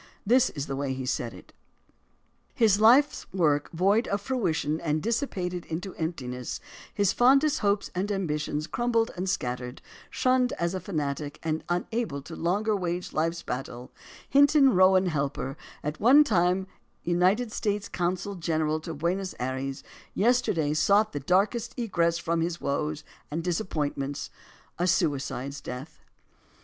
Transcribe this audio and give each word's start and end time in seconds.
This 0.25 0.49
is 0.49 0.65
the 0.65 0.75
way 0.75 0.93
he 0.95 1.05
said 1.05 1.31
it: 1.31 1.53
His 2.55 2.79
life's 2.81 3.31
work 3.31 3.69
void 3.71 4.07
of 4.07 4.19
fruition 4.19 4.79
and 4.81 4.99
dissipated 4.99 5.63
into 5.65 5.93
empti 5.93 6.27
ness, 6.27 6.59
his 6.91 7.13
fondest 7.13 7.59
hopes 7.59 7.91
and 7.93 8.11
ambitions 8.11 8.65
crumbled 8.65 9.11
and 9.15 9.29
scattered, 9.29 9.79
shunned 10.09 10.53
as 10.53 10.73
a 10.73 10.79
fanatic, 10.79 11.39
and 11.43 11.63
unable 11.69 12.23
to 12.23 12.35
longer 12.35 12.75
wage 12.75 13.13
life's 13.13 13.43
battle, 13.43 13.91
Hinton 14.27 14.73
Rowan 14.73 15.05
Helper, 15.05 15.55
at 15.83 15.99
one 15.99 16.23
time 16.23 16.65
United 17.03 17.51
States 17.51 17.87
consul 17.87 18.33
gen 18.33 18.37
AS 18.39 18.41
TO 18.41 18.49
ANTHOLOGIES 18.53 18.83
241 18.85 18.97
eral 18.97 18.97
to 18.97 19.01
Buenos 19.05 19.35
Ayres, 19.39 19.83
yesterday 20.15 20.73
sought 20.73 21.11
the 21.13 21.19
darkest 21.19 21.77
egress 21.77 22.17
from 22.17 22.41
his 22.41 22.59
woes 22.59 23.03
and 23.29 23.43
disappointments— 23.43 24.31
a 24.79 24.87
suicide's 24.87 25.61
death. 25.61 25.99